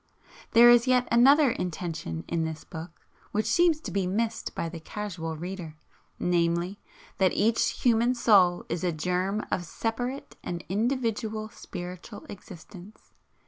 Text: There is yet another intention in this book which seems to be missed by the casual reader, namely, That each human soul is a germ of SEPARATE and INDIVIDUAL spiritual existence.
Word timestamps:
There 0.53 0.71
is 0.71 0.87
yet 0.87 1.07
another 1.11 1.51
intention 1.51 2.23
in 2.27 2.43
this 2.43 2.63
book 2.63 3.05
which 3.31 3.45
seems 3.45 3.79
to 3.81 3.91
be 3.91 4.07
missed 4.07 4.55
by 4.55 4.67
the 4.67 4.79
casual 4.79 5.37
reader, 5.37 5.75
namely, 6.17 6.79
That 7.19 7.33
each 7.33 7.69
human 7.83 8.15
soul 8.15 8.65
is 8.67 8.83
a 8.83 8.91
germ 8.91 9.45
of 9.51 9.63
SEPARATE 9.63 10.37
and 10.43 10.63
INDIVIDUAL 10.69 11.49
spiritual 11.49 12.25
existence. 12.29 13.11